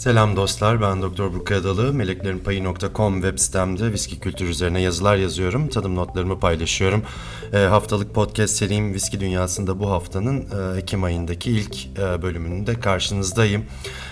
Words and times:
Selam 0.00 0.36
dostlar, 0.36 0.80
ben 0.80 1.02
Doktor 1.02 1.32
Burkay 1.32 1.58
Adalı. 1.58 1.92
Meleklerinpayı.com 1.92 3.14
web 3.22 3.38
sitemde 3.38 3.92
viski 3.92 4.20
kültürü 4.20 4.48
üzerine 4.48 4.80
yazılar 4.80 5.16
yazıyorum. 5.16 5.68
Tadım 5.68 5.96
notlarımı 5.96 6.40
paylaşıyorum. 6.40 7.02
E, 7.52 7.58
haftalık 7.58 8.14
podcast 8.14 8.56
serim 8.56 8.94
Viski 8.94 9.20
Dünyası'nda 9.20 9.80
bu 9.80 9.90
haftanın 9.90 10.40
e, 10.40 10.78
Ekim 10.78 11.04
ayındaki 11.04 11.50
ilk 11.50 11.86
e, 11.98 12.22
bölümünde 12.22 12.80
karşınızdayım. 12.80 13.64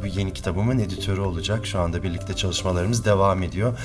bu 0.04 0.08
yeni 0.08 0.34
kitabımın 0.34 0.80
editörü 0.80 1.22
olacak. 1.22 1.66
Şu 1.66 1.80
anda 1.80 2.04
birlikte 2.04 2.34
çalışmalarımız 2.34 3.06
devam 3.06 3.44
ediyor. 3.44 3.80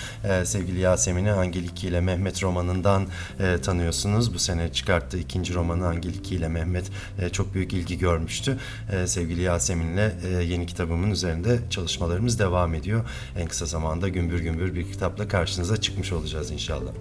Sevgili 0.44 0.80
Yasemin'i 0.80 1.32
Angeliki 1.32 1.86
ile 1.88 2.00
Mehmet 2.06 2.42
romanından 2.42 3.06
e, 3.40 3.58
tanıyorsunuz. 3.60 4.34
Bu 4.34 4.38
sene 4.38 4.72
çıkarttığı 4.72 5.18
ikinci 5.18 5.54
romanı 5.54 5.86
Angeliki 5.86 6.34
ile 6.34 6.48
Mehmet 6.48 6.90
e, 7.18 7.28
çok 7.28 7.54
büyük 7.54 7.72
ilgi 7.72 7.98
görmüştü. 7.98 8.58
E, 8.92 9.06
sevgili 9.06 9.42
Yasemin'le 9.42 10.10
e, 10.24 10.28
yeni 10.28 10.66
kitabımın 10.66 11.10
üzerinde 11.10 11.58
çalışmalarımız 11.70 12.38
devam 12.38 12.74
ediyor. 12.74 13.04
En 13.38 13.48
kısa 13.48 13.66
zamanda 13.66 14.08
gümbür 14.08 14.40
gümbür 14.40 14.74
bir 14.74 14.92
kitapla 14.92 15.28
karşınıza 15.28 15.76
çıkmış 15.76 16.12
olacağız 16.12 16.50
inşallah. 16.50 16.92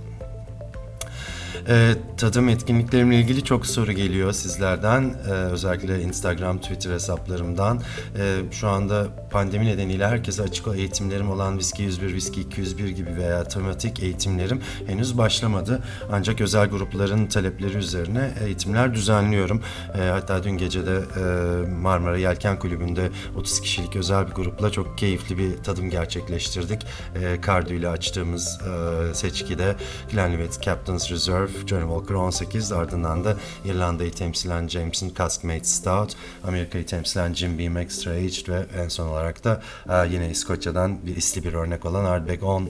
E, 1.67 1.93
tadım 2.17 2.49
etkinliklerimle 2.49 3.15
ilgili 3.15 3.43
çok 3.43 3.65
soru 3.65 3.91
geliyor 3.91 4.33
sizlerden. 4.33 5.15
E, 5.27 5.31
özellikle 5.31 6.01
Instagram, 6.01 6.57
Twitter 6.57 6.91
hesaplarımdan. 6.91 7.81
E, 8.17 8.37
şu 8.51 8.67
anda 8.67 9.07
pandemi 9.31 9.65
nedeniyle 9.65 10.07
herkese 10.07 10.43
açık 10.43 10.67
eğitimlerim 10.67 11.31
olan 11.31 11.57
Viski 11.57 11.83
101, 11.83 12.13
Viski 12.13 12.41
201 12.41 12.89
gibi 12.89 13.15
veya 13.15 13.43
tematik 13.43 14.03
eğitimlerim 14.03 14.61
henüz 14.87 15.17
başlamadı. 15.17 15.83
Ancak 16.11 16.41
özel 16.41 16.67
grupların 16.67 17.27
talepleri 17.27 17.77
üzerine 17.77 18.31
eğitimler 18.45 18.93
düzenliyorum. 18.93 19.61
E, 19.97 20.01
hatta 20.01 20.43
dün 20.43 20.57
gece 20.57 20.85
de 20.85 20.95
e, 20.95 21.21
Marmara 21.69 22.17
Yelken 22.17 22.59
Kulübü'nde 22.59 23.09
30 23.35 23.61
kişilik 23.61 23.95
özel 23.95 24.27
bir 24.27 24.33
grupla 24.33 24.71
çok 24.71 24.97
keyifli 24.97 25.37
bir 25.37 25.57
tadım 25.63 25.89
gerçekleştirdik. 25.89 26.85
E, 27.15 27.41
Cardu 27.45 27.73
ile 27.73 27.89
açtığımız 27.89 28.59
e, 28.61 29.13
seçkide 29.13 29.75
Glenlivet 30.11 30.61
Captain's 30.61 31.11
Reserve 31.11 31.44
Johnny 31.67 31.83
Walker 31.83 32.15
18 32.15 32.71
ardından 32.71 33.23
da 33.23 33.37
İrlanda'yı 33.65 34.11
temsilen 34.11 34.67
Jameson 34.67 35.11
Caskmate 35.17 35.63
Stout, 35.63 36.15
Amerika'yı 36.43 36.85
temsilen 36.85 37.33
Jim 37.33 37.59
Beam 37.59 37.77
Extra 37.77 38.11
Aged 38.11 38.47
ve 38.47 38.65
en 38.77 38.87
son 38.87 39.07
olarak 39.07 39.43
da 39.43 39.61
e, 39.89 40.13
yine 40.13 40.29
İskoçya'dan 40.29 41.05
bir 41.05 41.15
isli 41.15 41.43
bir 41.43 41.53
örnek 41.53 41.85
olan 41.85 42.05
Ardbeg 42.05 42.43
10 42.43 42.63
e, 42.63 42.69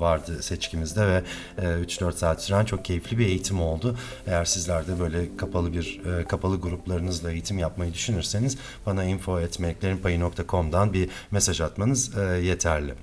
vardı 0.00 0.42
seçkimizde 0.42 1.06
ve 1.06 1.22
e, 1.58 1.62
3-4 1.62 2.12
saat 2.12 2.42
süren 2.42 2.64
çok 2.64 2.84
keyifli 2.84 3.18
bir 3.18 3.26
eğitim 3.26 3.60
oldu. 3.60 3.96
Eğer 4.26 4.44
sizler 4.44 4.86
de 4.86 5.00
böyle 5.00 5.36
kapalı 5.36 5.72
bir 5.72 6.00
e, 6.04 6.24
kapalı 6.24 6.60
gruplarınızla 6.60 7.32
eğitim 7.32 7.58
yapmayı 7.58 7.94
düşünürseniz 7.94 8.58
bana 8.86 9.04
info.meleklerinpayı.com'dan 9.04 10.92
bir 10.92 11.10
mesaj 11.30 11.60
atmanız 11.60 12.18
e, 12.18 12.20
yeterli. 12.22 12.94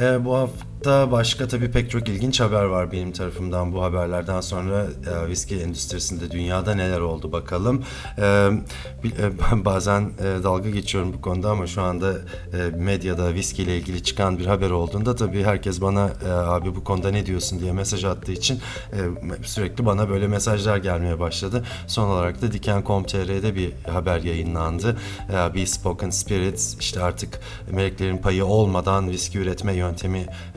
E, 0.00 0.24
bu 0.24 0.36
hafta 0.36 1.10
başka 1.12 1.48
tabii 1.48 1.70
pek 1.70 1.90
çok 1.90 2.08
ilginç 2.08 2.40
haber 2.40 2.64
var 2.64 2.92
benim 2.92 3.12
tarafımdan. 3.12 3.72
Bu 3.72 3.82
haberlerden 3.82 4.40
sonra 4.40 4.84
e, 4.84 5.28
viski 5.28 5.60
endüstrisinde 5.60 6.30
dünyada 6.30 6.74
neler 6.74 7.00
oldu 7.00 7.32
bakalım. 7.32 7.84
E, 8.18 8.22
e, 8.24 9.64
bazen 9.64 10.00
e, 10.00 10.42
dalga 10.42 10.70
geçiyorum 10.70 11.12
bu 11.12 11.20
konuda 11.20 11.50
ama 11.50 11.66
şu 11.66 11.82
anda 11.82 12.12
e, 12.52 12.76
medyada 12.76 13.34
viski 13.34 13.62
ile 13.62 13.76
ilgili 13.78 14.02
çıkan 14.02 14.38
bir 14.38 14.46
haber 14.46 14.70
olduğunda 14.70 15.16
tabii 15.16 15.44
herkes 15.44 15.80
bana 15.80 16.10
e, 16.26 16.30
abi 16.30 16.74
bu 16.74 16.84
konuda 16.84 17.10
ne 17.10 17.26
diyorsun 17.26 17.60
diye 17.60 17.72
mesaj 17.72 18.04
attığı 18.04 18.32
için 18.32 18.60
e, 18.92 18.98
sürekli 19.42 19.86
bana 19.86 20.08
böyle 20.08 20.28
mesajlar 20.28 20.76
gelmeye 20.76 21.20
başladı. 21.20 21.64
Son 21.86 22.08
olarak 22.08 22.42
da 22.42 22.52
Diken.com.tr'de 22.52 23.54
bir 23.54 23.72
haber 23.88 24.22
yayınlandı. 24.22 24.96
E, 25.32 25.54
Bespoken 25.54 26.10
Spirits 26.10 26.76
işte 26.80 27.02
artık 27.02 27.40
meleklerin 27.70 28.18
payı 28.18 28.44
olmadan 28.44 29.10
viski 29.10 29.38
üretme 29.38 29.72
yöntemi 29.72 29.89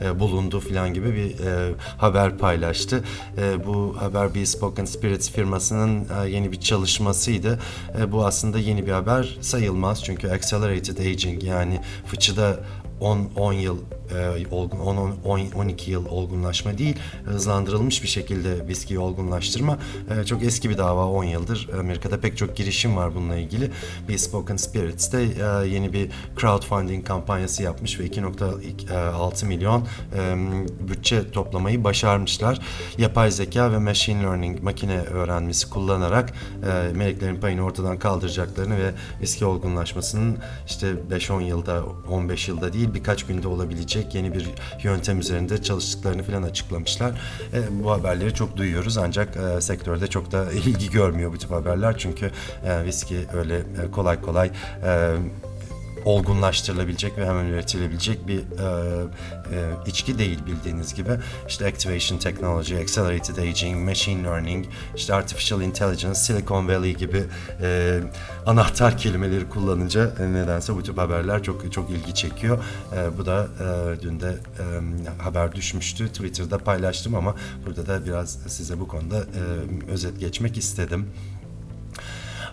e, 0.02 0.20
bulundu 0.20 0.60
filan 0.60 0.94
gibi 0.94 1.14
bir 1.14 1.46
e, 1.46 1.74
haber 1.98 2.38
paylaştı. 2.38 3.04
E, 3.38 3.66
bu 3.66 3.96
haber 4.00 4.34
Bespoken 4.34 4.84
Spirits 4.84 5.30
firmasının 5.30 6.06
e, 6.24 6.28
yeni 6.28 6.52
bir 6.52 6.60
çalışmasıydı. 6.60 7.58
E, 8.00 8.12
bu 8.12 8.26
aslında 8.26 8.58
yeni 8.58 8.86
bir 8.86 8.92
haber 8.92 9.38
sayılmaz 9.40 10.04
çünkü 10.04 10.28
Accelerated 10.28 10.98
Aging 10.98 11.44
yani 11.44 11.80
fıçıda 12.06 12.60
10 13.00 13.30
10 13.36 13.52
yıl 13.52 13.78
e, 14.10 14.46
olgun 14.50 14.78
10 14.78 15.16
10 15.24 15.40
12 15.54 15.90
yıl 15.90 16.06
olgunlaşma 16.06 16.78
değil 16.78 16.96
hızlandırılmış 17.24 18.02
bir 18.02 18.08
şekilde 18.08 18.68
viskiyi 18.68 18.98
olgunlaştırma. 18.98 19.78
E, 20.10 20.24
çok 20.24 20.42
eski 20.42 20.70
bir 20.70 20.78
dava 20.78 21.06
10 21.06 21.24
yıldır. 21.24 21.70
Amerika'da 21.78 22.20
pek 22.20 22.36
çok 22.36 22.56
girişim 22.56 22.96
var 22.96 23.14
bununla 23.14 23.36
ilgili. 23.36 23.70
Bespoken 24.08 24.56
Spirits 24.56 25.12
de 25.12 25.22
e, 25.22 25.68
yeni 25.68 25.92
bir 25.92 26.10
crowdfunding 26.40 27.06
kampanyası 27.06 27.62
yapmış 27.62 28.00
ve 28.00 28.06
2.6 28.06 29.46
milyon 29.46 29.86
e, 30.16 30.36
bütçe 30.88 31.30
toplamayı 31.30 31.84
başarmışlar. 31.84 32.60
Yapay 32.98 33.30
zeka 33.30 33.72
ve 33.72 33.78
machine 33.78 34.22
learning 34.22 34.62
makine 34.62 34.98
öğrenmesi 34.98 35.70
kullanarak 35.70 36.32
e, 36.62 36.92
meleklerin 36.92 37.40
payını 37.40 37.62
ortadan 37.62 37.98
kaldıracaklarını 37.98 38.78
ve 38.78 38.90
viski 39.20 39.44
olgunlaşmasının 39.44 40.38
işte 40.66 40.94
5-10 41.10 41.42
yılda 41.42 41.82
15 42.10 42.48
yılda 42.48 42.72
değil 42.72 42.94
birkaç 42.94 43.26
günde 43.26 43.48
olabilecek 43.94 44.14
yeni 44.14 44.34
bir 44.34 44.48
yöntem 44.82 45.20
üzerinde 45.20 45.62
çalıştıklarını 45.62 46.22
falan 46.22 46.42
açıklamışlar. 46.42 47.12
E, 47.52 47.84
bu 47.84 47.90
haberleri 47.90 48.34
çok 48.34 48.56
duyuyoruz 48.56 48.98
ancak 48.98 49.36
e, 49.36 49.60
sektörde 49.60 50.06
çok 50.06 50.32
da 50.32 50.52
ilgi 50.52 50.90
görmüyor 50.90 51.32
bu 51.32 51.38
tip 51.38 51.50
haberler 51.50 51.98
çünkü 51.98 52.30
e, 52.66 52.84
viski 52.84 53.16
öyle 53.34 53.56
e, 53.56 53.90
kolay 53.90 54.20
kolay 54.20 54.50
e, 54.84 55.16
olgunlaştırılabilecek 56.04 57.18
ve 57.18 57.26
hemen 57.26 57.44
üretilebilecek 57.44 58.28
bir 58.28 58.38
e, 58.38 58.42
e, 59.52 59.70
içki 59.86 60.18
değil 60.18 60.38
bildiğiniz 60.46 60.94
gibi. 60.94 61.10
İşte 61.48 61.66
Activation 61.66 62.18
Technology, 62.18 62.76
Accelerated 62.76 63.36
Aging, 63.36 63.88
Machine 63.88 64.24
Learning, 64.24 64.66
işte 64.96 65.14
Artificial 65.14 65.62
Intelligence, 65.62 66.14
Silicon 66.14 66.68
Valley 66.68 66.94
gibi 66.94 67.24
e, 67.62 68.00
anahtar 68.46 68.98
kelimeleri 68.98 69.48
kullanınca 69.48 70.12
e, 70.20 70.32
nedense 70.32 70.74
bu 70.74 70.82
tip 70.82 70.98
haberler 70.98 71.42
çok 71.42 71.72
çok 71.72 71.90
ilgi 71.90 72.14
çekiyor. 72.14 72.64
E, 72.96 73.18
bu 73.18 73.26
da 73.26 73.48
e, 73.60 74.02
dün 74.02 74.20
de 74.20 74.28
e, 74.28 75.22
haber 75.22 75.52
düşmüştü. 75.52 76.08
Twitter'da 76.08 76.58
paylaştım 76.58 77.14
ama 77.14 77.34
burada 77.66 77.86
da 77.86 78.06
biraz 78.06 78.38
size 78.46 78.80
bu 78.80 78.88
konuda 78.88 79.18
e, 79.18 79.90
özet 79.90 80.20
geçmek 80.20 80.56
istedim. 80.56 81.08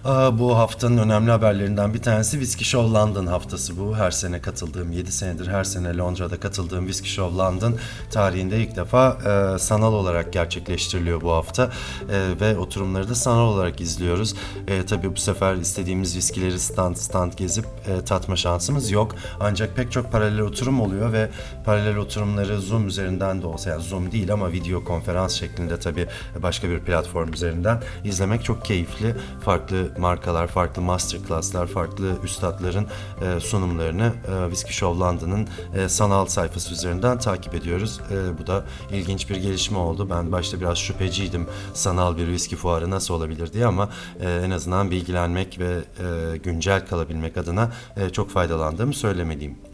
Bu 0.06 0.58
haftanın 0.58 0.98
önemli 0.98 1.32
haberlerinden 1.32 1.94
bir 1.94 2.02
tanesi 2.02 2.32
Whiskey 2.32 2.66
Show 2.66 2.94
London 2.94 3.26
haftası 3.28 3.80
bu. 3.80 3.96
Her 3.96 4.12
sene 4.12 4.42
katıldığım, 4.42 4.92
7 4.92 5.12
senedir 5.12 5.48
her 5.48 5.64
sene 5.64 5.98
Londra'da 5.98 6.40
katıldığım 6.40 6.86
Whiskey 6.86 7.12
Show 7.12 7.38
London 7.38 7.76
tarihinde 8.12 8.60
ilk 8.60 8.76
defa 8.76 9.18
e, 9.56 9.60
sanal 9.60 9.94
olarak 9.94 10.34
gerçekleştiriliyor 10.34 11.22
bu 11.22 11.32
hafta. 11.32 11.72
E, 12.10 12.40
ve 12.42 12.58
oturumları 12.58 13.10
da 13.10 13.16
sanal 13.16 13.48
olarak 13.48 13.82
izliyoruz. 13.82 14.36
E, 14.68 14.86
tabii 14.86 15.16
bu 15.16 15.20
sefer 15.20 15.56
istediğimiz 15.56 16.16
viskileri 16.16 16.60
stand 16.60 16.96
stand 16.96 17.34
gezip 17.34 17.66
e, 17.66 18.06
tatma 18.06 18.36
şansımız 18.36 18.92
yok. 18.92 19.16
Ancak 19.40 19.76
pek 19.76 19.92
çok 19.92 20.12
paralel 20.12 20.42
oturum 20.42 20.82
oluyor 20.82 21.14
ve 21.14 21.30
paralel 21.66 21.98
oturumları 21.98 22.62
Zoom 22.62 22.88
üzerinden 22.88 23.42
de 23.42 23.48
olsa, 23.48 23.70
yani 23.70 23.84
Zoom 23.84 24.12
değil 24.12 24.34
ama 24.34 24.52
video 24.52 24.84
konferans 24.84 25.34
şeklinde 25.34 25.80
tabii 25.80 26.08
başka 26.44 26.70
bir 26.70 26.80
platform 26.80 27.34
üzerinden 27.34 27.82
izlemek 28.04 28.44
çok 28.44 28.66
keyifli. 28.66 29.16
Farklı 29.46 29.91
markalar, 29.98 30.48
farklı 30.48 30.82
masterclasslar, 30.82 31.68
farklı 31.68 32.16
üstadların 32.24 32.88
e, 33.22 33.40
sunumlarını 33.40 34.14
e, 34.28 34.44
Whiskey 34.44 34.74
Show 34.74 35.00
London'ın 35.00 35.48
e, 35.76 35.90
sanal 35.90 36.26
sayfası 36.26 36.74
üzerinden 36.74 37.20
takip 37.20 37.56
ediyoruz. 37.56 38.00
E, 38.12 38.40
bu 38.40 38.48
da 38.48 38.66
ilginç 38.92 39.30
bir 39.30 39.36
gelişme 39.36 39.78
oldu. 39.78 40.10
Ben 40.10 40.32
başta 40.32 40.60
biraz 40.62 40.78
şüpheciydim 40.78 41.48
sanal 41.74 42.18
bir 42.18 42.28
viski 42.28 42.56
fuarı 42.56 42.90
nasıl 42.90 43.14
olabilir 43.14 43.54
diye 43.54 43.66
ama 43.66 43.90
e, 44.20 44.42
en 44.46 44.52
azından 44.52 44.92
bilgilenmek 44.92 45.60
ve 45.60 45.78
e, 46.00 46.38
güncel 46.38 46.88
kalabilmek 46.88 47.38
adına 47.38 47.72
e, 47.98 48.10
çok 48.10 48.30
faydalandığımı 48.30 48.94
söylemeliyim. 48.94 49.71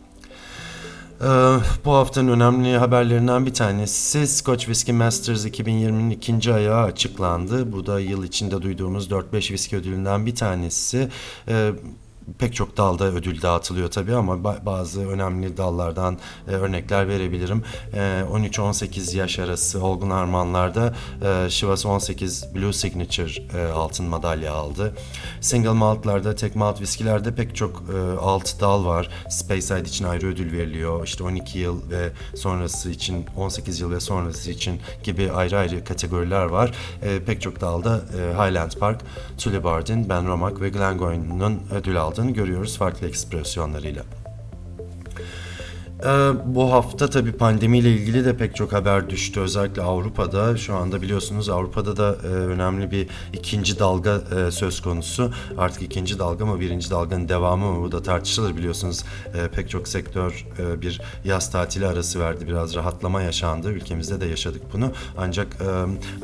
Ee, 1.21 1.25
bu 1.85 1.93
haftanın 1.93 2.27
önemli 2.27 2.77
haberlerinden 2.77 3.45
bir 3.45 3.53
tanesi 3.53 4.27
Scotch 4.27 4.59
Whisky 4.59 4.97
Masters 4.97 5.45
2020'nin 5.45 6.09
ikinci 6.09 6.53
ayağı 6.53 6.83
açıklandı. 6.83 7.71
Bu 7.71 7.85
da 7.85 7.99
yıl 7.99 8.23
içinde 8.23 8.61
duyduğumuz 8.61 9.11
4-5 9.11 9.53
viski 9.53 9.77
ödülünden 9.77 10.25
bir 10.25 10.35
tanesi. 10.35 11.09
Ee, 11.47 11.71
pek 12.39 12.55
çok 12.55 12.77
dalda 12.77 13.05
ödül 13.05 13.41
dağıtılıyor 13.41 13.91
tabii 13.91 14.15
ama 14.15 14.33
ba- 14.33 14.65
bazı 14.65 15.09
önemli 15.09 15.57
dallardan 15.57 16.17
e, 16.47 16.51
örnekler 16.51 17.07
verebilirim. 17.07 17.63
E, 17.93 18.23
13-18 18.31 19.17
yaş 19.17 19.39
arası 19.39 19.83
olgun 19.85 20.09
harmanlarda 20.09 20.95
e, 21.25 21.49
Chivas 21.49 21.85
18 21.85 22.55
Blue 22.55 22.73
Signature 22.73 23.59
e, 23.59 23.71
altın 23.71 24.05
madalya 24.05 24.53
aldı. 24.53 24.93
Single 25.41 25.69
maltlarda, 25.71 26.35
tek 26.35 26.55
malt 26.55 26.81
viskilerde 26.81 27.35
pek 27.35 27.55
çok 27.55 27.83
e, 27.95 28.19
alt 28.19 28.61
dal 28.61 28.85
var. 28.85 29.09
Speyside 29.29 29.81
için 29.81 30.05
ayrı 30.05 30.27
ödül 30.27 30.51
veriliyor. 30.57 31.03
İşte 31.05 31.23
12 31.23 31.59
yıl 31.59 31.89
ve 31.91 32.09
sonrası 32.35 32.89
için, 32.89 33.25
18 33.37 33.79
yıl 33.79 33.91
ve 33.91 33.99
sonrası 33.99 34.51
için 34.51 34.79
gibi 35.03 35.31
ayrı 35.31 35.57
ayrı 35.57 35.83
kategoriler 35.83 36.45
var. 36.45 36.71
E, 37.01 37.19
pek 37.23 37.41
çok 37.41 37.61
dalda 37.61 38.01
e, 38.19 38.33
Highland 38.33 38.71
Park, 38.79 39.01
Tullibardine, 39.37 40.09
Benromach 40.09 40.61
ve 40.61 40.69
Glengoyne'un 40.69 41.59
ödül 41.75 42.03
aldığını 42.17 42.31
görüyoruz 42.31 42.77
farklı 42.77 43.07
ekspresyonlarıyla. 43.07 44.03
Ee, 46.03 46.31
bu 46.45 46.71
hafta 46.71 47.09
tabii 47.09 47.31
pandemiyle 47.31 47.91
ilgili 47.91 48.25
de 48.25 48.37
pek 48.37 48.55
çok 48.55 48.73
haber 48.73 49.09
düştü. 49.09 49.39
Özellikle 49.39 49.81
Avrupa'da. 49.81 50.57
Şu 50.57 50.75
anda 50.75 51.01
biliyorsunuz 51.01 51.49
Avrupa'da 51.49 51.97
da 51.97 52.17
e, 52.23 52.27
önemli 52.27 52.91
bir 52.91 53.07
ikinci 53.33 53.79
dalga 53.79 54.21
e, 54.37 54.51
söz 54.51 54.81
konusu. 54.81 55.31
Artık 55.57 55.81
ikinci 55.81 56.19
dalga 56.19 56.45
mı 56.45 56.59
birinci 56.59 56.89
dalganın 56.89 57.29
devamı 57.29 57.71
mı 57.71 57.83
bu 57.83 57.91
da 57.91 58.03
tartışılır 58.03 58.57
biliyorsunuz. 58.57 59.03
E, 59.35 59.47
pek 59.47 59.69
çok 59.69 59.87
sektör 59.87 60.45
e, 60.59 60.81
bir 60.81 61.01
yaz 61.25 61.51
tatili 61.51 61.87
arası 61.87 62.19
verdi. 62.19 62.47
Biraz 62.47 62.75
rahatlama 62.75 63.21
yaşandı. 63.21 63.71
Ülkemizde 63.71 64.21
de 64.21 64.25
yaşadık 64.25 64.61
bunu. 64.73 64.91
Ancak 65.17 65.47
e, 65.61 65.65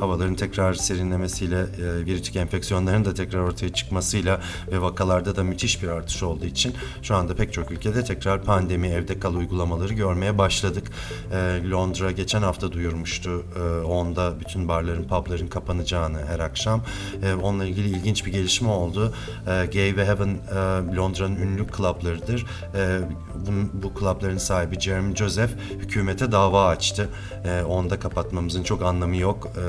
havaların 0.00 0.34
tekrar 0.34 0.74
serinlemesiyle 0.74 1.60
e, 1.60 2.06
virütik 2.06 2.36
enfeksiyonların 2.36 3.04
da 3.04 3.14
tekrar 3.14 3.40
ortaya 3.40 3.72
çıkmasıyla 3.72 4.40
ve 4.72 4.82
vakalarda 4.82 5.36
da 5.36 5.44
müthiş 5.44 5.82
bir 5.82 5.88
artış 5.88 6.22
olduğu 6.22 6.46
için 6.46 6.74
şu 7.02 7.16
anda 7.16 7.34
pek 7.34 7.52
çok 7.52 7.70
ülkede 7.70 8.04
tekrar 8.04 8.42
pandemi, 8.42 8.88
evde 8.88 9.18
kal 9.18 9.34
uygulamaları 9.34 9.63
görmeye 9.94 10.38
başladık. 10.38 10.90
E, 11.32 11.70
Londra 11.70 12.10
geçen 12.10 12.42
hafta 12.42 12.72
duyurmuştu. 12.72 13.42
E, 13.56 13.84
onda 13.84 14.40
bütün 14.40 14.68
barların, 14.68 15.04
pubların 15.04 15.48
kapanacağını 15.48 16.26
her 16.26 16.40
akşam. 16.40 16.82
E, 17.22 17.34
onunla 17.34 17.64
ilgili 17.64 17.88
ilginç 17.88 18.26
bir 18.26 18.32
gelişme 18.32 18.68
oldu. 18.68 19.14
E, 19.46 19.66
Gay 19.72 19.96
ve 19.96 20.06
Heaven 20.06 20.28
e, 20.28 20.96
Londra'nın 20.96 21.36
ünlü 21.36 21.66
klaplarıdır. 21.66 22.46
E, 22.74 23.00
bu, 23.34 23.82
bu 23.82 23.94
klapların 23.94 24.38
sahibi 24.38 24.80
Jeremy 24.80 25.16
Joseph 25.16 25.50
hükümete 25.78 26.32
dava 26.32 26.66
açtı. 26.66 27.08
E, 27.44 27.62
onda 27.62 27.98
kapatmamızın 27.98 28.62
çok 28.62 28.82
anlamı 28.82 29.16
yok. 29.16 29.48
E, 29.56 29.64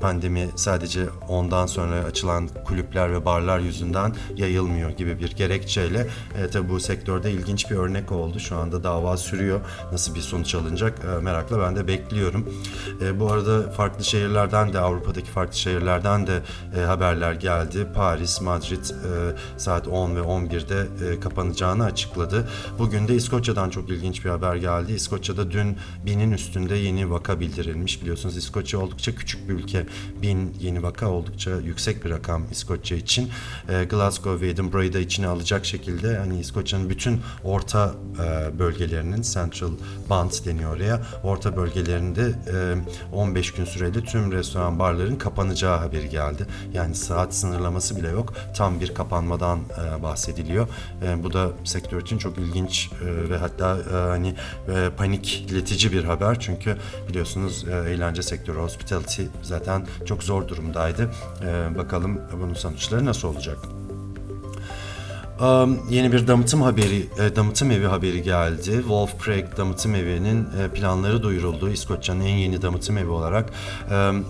pandemi 0.00 0.48
sadece 0.56 1.06
ondan 1.28 1.66
sonra 1.66 1.94
açılan 1.94 2.48
kulüpler 2.64 3.12
ve 3.12 3.24
barlar 3.24 3.58
yüzünden 3.58 4.14
yayılmıyor 4.36 4.90
gibi 4.90 5.20
bir 5.20 5.36
gerekçeyle. 5.36 6.06
E, 6.42 6.50
tabi 6.50 6.68
bu 6.68 6.80
sektörde 6.80 7.32
ilginç 7.32 7.70
bir 7.70 7.76
örnek 7.76 8.12
oldu. 8.12 8.40
Şu 8.40 8.56
anda 8.56 8.84
dava 8.84 9.15
sürüyor. 9.16 9.60
Nasıl 9.92 10.14
bir 10.14 10.20
sonuç 10.20 10.54
alınacak 10.54 10.98
e, 11.04 11.22
merakla 11.22 11.60
ben 11.60 11.76
de 11.76 11.86
bekliyorum. 11.86 12.48
E, 13.00 13.20
bu 13.20 13.32
arada 13.32 13.70
farklı 13.70 14.04
şehirlerden 14.04 14.72
de 14.72 14.80
Avrupa'daki 14.80 15.30
farklı 15.30 15.56
şehirlerden 15.58 16.26
de 16.26 16.42
e, 16.76 16.80
haberler 16.80 17.32
geldi. 17.32 17.86
Paris, 17.94 18.40
Madrid 18.40 18.84
saat 19.56 19.88
10 19.88 20.16
ve 20.16 20.20
11'de 20.20 20.86
e, 21.06 21.20
kapanacağını 21.20 21.84
açıkladı. 21.84 22.48
Bugün 22.78 23.08
de 23.08 23.14
İskoçya'dan 23.14 23.70
çok 23.70 23.90
ilginç 23.90 24.24
bir 24.24 24.30
haber 24.30 24.56
geldi. 24.56 24.92
İskoçya'da 24.92 25.50
dün 25.50 25.76
binin 26.06 26.32
üstünde 26.32 26.76
yeni 26.76 27.10
vaka 27.10 27.40
bildirilmiş. 27.40 28.02
Biliyorsunuz 28.02 28.36
İskoçya 28.36 28.80
oldukça 28.80 29.14
küçük 29.14 29.48
bir 29.48 29.54
ülke. 29.54 29.86
Bin 30.22 30.54
yeni 30.60 30.82
vaka 30.82 31.08
oldukça 31.08 31.50
yüksek 31.50 32.04
bir 32.04 32.10
rakam 32.10 32.42
İskoçya 32.50 32.96
için. 32.96 33.30
Glasgow 33.90 34.46
ve 34.46 34.50
Edinburgh'ı 34.50 34.92
da 34.92 34.98
içine 34.98 35.26
alacak 35.26 35.66
şekilde 35.66 36.16
hani 36.16 36.40
İskoçya'nın 36.40 36.90
bütün 36.90 37.20
orta 37.44 37.94
e, 38.24 38.58
bölgelerinin 39.06 39.22
Central 39.22 39.70
Band 40.10 40.30
deniyor 40.44 40.76
oraya. 40.76 41.00
Orta 41.24 41.56
bölgelerinde 41.56 42.34
e, 43.12 43.16
15 43.16 43.52
gün 43.52 43.64
süreli 43.64 44.04
tüm 44.04 44.32
restoran 44.32 44.78
barların 44.78 45.16
kapanacağı 45.16 45.78
haberi 45.78 46.08
geldi. 46.08 46.46
Yani 46.72 46.94
saat 46.94 47.34
sınırlaması 47.34 47.96
bile 47.96 48.08
yok. 48.08 48.34
Tam 48.56 48.80
bir 48.80 48.94
kapanmadan 48.94 49.58
e, 49.58 50.02
bahsediliyor. 50.02 50.68
E, 51.02 51.22
bu 51.22 51.32
da 51.32 51.50
sektör 51.64 52.02
için 52.02 52.18
çok 52.18 52.38
ilginç 52.38 52.90
e, 53.02 53.30
ve 53.30 53.36
hatta 53.36 53.76
e, 53.76 53.92
hani 53.92 54.34
e, 54.68 54.90
panikletici 54.96 55.92
bir 55.92 56.04
haber. 56.04 56.40
Çünkü 56.40 56.76
biliyorsunuz 57.08 57.64
e, 57.68 57.90
eğlence 57.90 58.22
sektörü, 58.22 58.58
hospitality 58.58 59.22
zaten 59.42 59.86
çok 60.06 60.22
zor 60.22 60.48
durumdaydı. 60.48 61.10
E, 61.42 61.78
bakalım 61.78 62.20
bunun 62.40 62.54
sonuçları 62.54 63.04
nasıl 63.04 63.28
olacak? 63.28 63.58
Um, 65.40 65.78
yeni 65.90 66.12
bir 66.12 66.26
damıtım 66.26 66.62
haberi, 66.62 67.06
e, 67.18 67.36
damıtım 67.36 67.70
evi 67.70 67.86
haberi 67.86 68.22
geldi. 68.22 68.64
Wolf 68.64 69.24
Creek 69.24 69.56
damıtım 69.56 69.94
evinin 69.94 70.46
e, 70.60 70.68
planları 70.68 71.22
duyuruldu. 71.22 71.70
İskoçya'nın 71.70 72.20
en 72.20 72.36
yeni 72.36 72.62
damıtım 72.62 72.98
evi 72.98 73.10
olarak. 73.10 73.50
Um, 73.90 74.26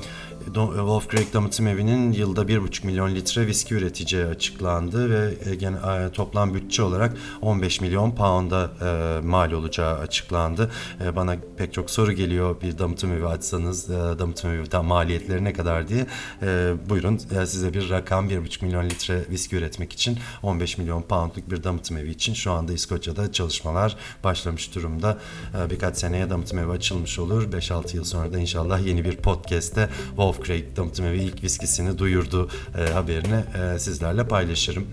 Do- 0.55 0.77
Wolf 0.77 1.11
Creek 1.11 1.35
Damıtım 1.35 1.67
Evi'nin 1.67 2.13
yılda 2.13 2.43
1,5 2.43 2.87
milyon 2.87 3.15
litre 3.15 3.47
viski 3.47 3.75
üreteceği 3.75 4.25
açıklandı 4.25 5.11
ve 5.11 5.51
e, 5.51 5.55
gene, 5.55 5.77
toplam 6.13 6.55
bütçe 6.55 6.83
olarak 6.83 7.17
15 7.43 7.81
milyon 7.81 8.11
pound'a 8.11 8.71
e, 8.83 9.21
mal 9.27 9.53
olacağı 9.53 9.99
açıklandı. 9.99 10.71
E, 11.05 11.17
bana 11.17 11.37
pek 11.57 11.73
çok 11.73 11.91
soru 11.91 12.13
geliyor 12.13 12.61
bir 12.61 12.79
damıtım 12.79 13.13
evi 13.13 13.27
açsanız 13.27 13.91
e, 13.91 13.95
damıtım 13.95 14.51
evi 14.51 14.79
maliyetleri 14.83 15.45
ne 15.45 15.53
kadar 15.53 15.89
diye. 15.89 16.07
E, 16.43 16.75
buyurun 16.89 17.21
e, 17.41 17.47
size 17.47 17.75
bir 17.75 17.91
rakam 17.91 18.31
1,5 18.31 18.65
milyon 18.65 18.85
litre 18.85 19.25
viski 19.31 19.57
üretmek 19.57 19.93
için 19.93 20.19
15 20.43 20.79
milyon 20.79 21.03
poundluk 21.03 21.51
bir 21.51 21.65
damıtım 21.65 21.97
evi 21.97 22.11
için 22.11 22.35
şu 22.35 22.53
anda 22.53 22.73
İskoçya'da 22.73 23.33
çalışmalar 23.33 23.97
başlamış 24.25 24.75
durumda. 24.75 25.19
E, 25.59 25.71
birkaç 25.71 25.97
seneye 25.97 26.31
damıtım 26.31 26.59
evi 26.59 26.71
açılmış 26.71 27.19
olur. 27.19 27.53
5-6 27.53 27.97
yıl 27.97 28.05
sonra 28.05 28.33
da 28.33 28.39
inşallah 28.39 28.87
yeni 28.87 29.05
bir 29.05 29.17
podcast'te 29.17 29.89
Wolf 30.09 30.36
Creek 30.45 30.77
Damıtım 30.77 31.07
Evi 31.07 31.19
ilk 31.19 31.43
viskisini 31.43 31.99
duyurdu 31.99 32.51
e, 32.79 32.93
haberini 32.93 33.45
e, 33.75 33.79
sizlerle 33.79 34.29
paylaşırım. 34.29 34.87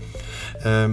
E, 0.65 0.87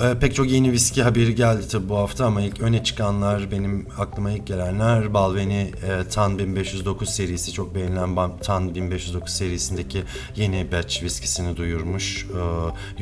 e, 0.00 0.18
pek 0.18 0.34
çok 0.34 0.50
yeni 0.50 0.72
viski 0.72 1.02
haberi 1.02 1.34
geldi 1.34 1.68
tabi 1.68 1.88
bu 1.88 1.96
hafta 1.96 2.26
ama 2.26 2.40
ilk 2.40 2.60
öne 2.60 2.84
çıkanlar 2.84 3.50
benim 3.50 3.86
aklıma 3.98 4.30
ilk 4.30 4.46
gelenler 4.46 5.14
Balvenie 5.14 5.62
e, 5.62 6.08
Tan 6.10 6.38
1509 6.38 7.08
serisi 7.08 7.52
çok 7.52 7.74
beğenilen 7.74 8.38
Tan 8.42 8.74
1509 8.74 9.32
serisindeki 9.32 10.02
yeni 10.36 10.72
batch 10.72 11.02
viskisini 11.02 11.56
duyurmuş. 11.56 12.24
E, 12.24 12.40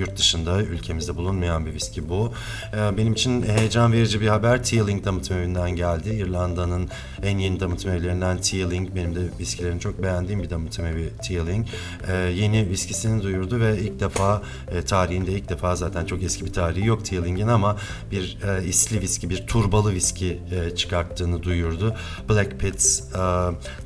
yurt 0.01 0.19
dışında 0.19 0.63
ülkemizde 0.63 1.17
bulunmayan 1.17 1.67
bir 1.67 1.75
viski 1.75 2.09
bu. 2.09 2.33
E, 2.73 2.97
benim 2.97 3.13
için 3.13 3.43
heyecan 3.43 3.93
verici 3.93 4.21
bir 4.21 4.29
haber 4.29 4.65
Teeling 4.65 5.05
damıtım 5.05 5.39
evinden 5.39 5.71
geldi. 5.71 6.09
İrlanda'nın 6.09 6.89
en 7.23 7.39
yeni 7.39 7.61
damıtım 7.61 7.91
evlerinden 7.91 8.39
Teeling 8.41 8.95
benim 8.95 9.15
de 9.15 9.21
viskilerini 9.41 9.81
çok 9.81 10.03
beğendiğim 10.03 10.43
bir 10.43 10.51
damıtım 10.51 10.87
evi 10.87 11.11
Teeling. 11.29 11.67
E, 12.09 12.17
yeni 12.17 12.69
viskisini 12.71 13.23
duyurdu 13.23 13.61
ve 13.61 13.79
ilk 13.81 14.01
defa 14.01 14.43
e, 14.71 14.83
tarihinde 14.83 15.33
ilk 15.33 15.49
defa 15.49 15.77
zaten 15.77 16.05
çok 16.05 16.23
eski 16.23 16.45
bir 16.45 16.53
tarihi 16.53 16.86
yok 16.87 17.05
Tealing'in 17.05 17.49
ama 17.49 17.77
bir 18.11 18.39
e, 18.49 18.65
isli 18.65 19.01
viski, 19.01 19.31
bir 19.31 19.47
turbalı 19.47 19.93
viski 19.93 20.41
e, 20.51 20.77
çıkarttığını 20.77 21.43
duyurdu. 21.43 21.97
Black 22.29 22.61
Pits 22.61 23.01
e, 23.01 23.19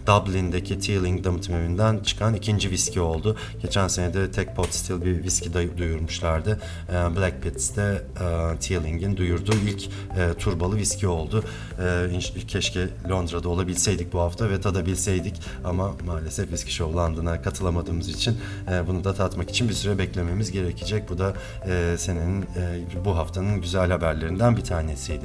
Dublin'deki 0.06 0.78
Tealing 0.78 1.24
damıtım 1.24 1.54
evinden 1.54 1.98
çıkan 1.98 2.34
ikinci 2.34 2.70
viski 2.70 3.00
oldu. 3.00 3.36
Geçen 3.62 3.88
sene 3.88 4.14
de 4.14 4.30
Tek 4.30 4.56
Pot 4.56 4.74
Still 4.74 5.04
bir 5.04 5.24
viski 5.24 5.50
duyurmuşlardı. 5.78 6.60
E, 6.88 6.92
Black 6.92 7.42
Pits 7.42 7.76
de 7.76 8.02
e, 8.20 8.58
Tealing'in 8.58 9.16
duyurduğu 9.16 9.56
ilk 9.56 9.86
e, 9.86 10.34
turbalı 10.38 10.76
viski 10.76 11.08
oldu. 11.08 11.44
E, 11.82 12.18
keşke 12.46 12.88
Londra'da 13.10 13.48
olabilseydik 13.48 14.12
bu 14.12 14.20
hafta 14.20 14.50
ve 14.50 14.60
tadabilseydik 14.60 15.40
ama 15.64 15.92
maalesef 16.06 16.52
Viski 16.52 16.72
Show 16.72 16.98
London'a 16.98 17.42
katılamadığımız 17.42 18.08
için 18.08 18.38
e, 18.72 18.86
bunu 18.86 19.04
da 19.04 19.14
tatmak 19.14 19.50
için 19.50 19.68
bir 19.68 19.74
süre 19.74 19.98
beklememiz 19.98 20.52
gerekecek. 20.52 21.10
Bu 21.10 21.18
da 21.18 21.34
e, 21.66 21.94
senenin 21.98 22.42
e, 22.42 22.46
bu 23.04 23.16
haftanın 23.16 23.60
güzel 23.60 23.90
haberlerinden 23.90 24.56
bir 24.56 24.64
tanesiydi. 24.64 25.24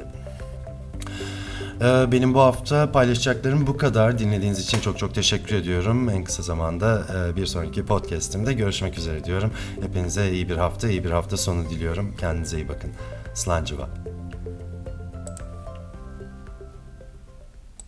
Ee, 1.80 2.12
Benim 2.12 2.34
bu 2.34 2.40
hafta 2.40 2.92
paylaşacaklarım 2.92 3.66
bu 3.66 3.76
kadar. 3.76 4.18
Dinlediğiniz 4.18 4.58
için 4.58 4.80
çok 4.80 4.98
çok 4.98 5.14
teşekkür 5.14 5.56
ediyorum. 5.56 6.08
En 6.08 6.24
kısa 6.24 6.42
zamanda 6.42 7.02
e, 7.16 7.36
bir 7.36 7.46
sonraki 7.46 7.86
podcastimde 7.86 8.52
görüşmek 8.52 8.98
üzere 8.98 9.24
diyorum. 9.24 9.50
Hepinize 9.80 10.30
iyi 10.30 10.48
bir 10.48 10.56
hafta, 10.56 10.88
iyi 10.88 11.04
bir 11.04 11.10
hafta 11.10 11.36
sonu 11.36 11.70
diliyorum. 11.70 12.14
Kendinize 12.20 12.56
iyi 12.56 12.68
bakın. 12.68 12.90
Slancıva. 13.34 14.05